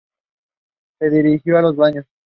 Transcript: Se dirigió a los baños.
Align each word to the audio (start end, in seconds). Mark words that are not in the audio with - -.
Se 0.97 1.11
dirigió 1.11 1.59
a 1.59 1.61
los 1.61 1.75
baños. 1.75 2.07